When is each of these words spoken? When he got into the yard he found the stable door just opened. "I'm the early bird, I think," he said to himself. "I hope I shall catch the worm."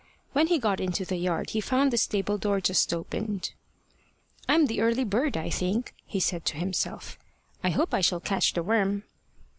When 0.33 0.47
he 0.47 0.57
got 0.57 0.79
into 0.79 1.05
the 1.05 1.17
yard 1.17 1.51
he 1.51 1.61
found 1.61 1.93
the 1.93 1.97
stable 1.97 2.39
door 2.39 2.59
just 2.59 2.91
opened. 2.91 3.51
"I'm 4.49 4.65
the 4.65 4.81
early 4.81 5.03
bird, 5.03 5.37
I 5.37 5.51
think," 5.51 5.93
he 6.07 6.19
said 6.19 6.43
to 6.45 6.57
himself. 6.57 7.19
"I 7.63 7.69
hope 7.69 7.93
I 7.93 8.01
shall 8.01 8.19
catch 8.19 8.53
the 8.53 8.63
worm." 8.63 9.03